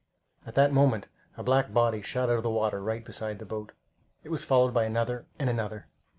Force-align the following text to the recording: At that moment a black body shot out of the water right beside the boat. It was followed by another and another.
At 0.47 0.55
that 0.55 0.73
moment 0.73 1.09
a 1.37 1.43
black 1.43 1.71
body 1.71 2.01
shot 2.01 2.27
out 2.31 2.37
of 2.37 2.41
the 2.41 2.49
water 2.49 2.81
right 2.81 3.05
beside 3.05 3.37
the 3.37 3.45
boat. 3.45 3.71
It 4.23 4.29
was 4.29 4.43
followed 4.45 4.73
by 4.73 4.85
another 4.85 5.27
and 5.37 5.47
another. 5.47 5.89